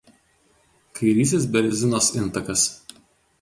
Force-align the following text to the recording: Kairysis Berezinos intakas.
Kairysis 0.99 1.45
Berezinos 1.57 2.09
intakas. 2.21 2.65